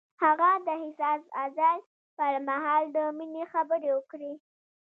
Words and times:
هغه 0.23 0.49
د 0.67 0.67
حساس 0.83 1.21
غزل 1.37 1.77
پر 2.17 2.33
مهال 2.47 2.83
د 2.95 2.97
مینې 3.17 3.43
خبرې 3.53 3.89
وکړې. 3.93 4.33